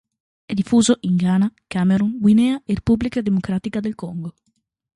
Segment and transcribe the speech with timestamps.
[0.45, 4.33] È diffuso in Ghana, Camerun, Guinea e Repubblica Democratica del Congo.